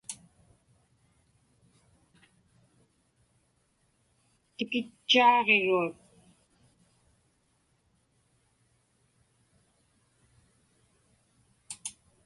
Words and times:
Tikitchaaġiruak. 4.55 5.97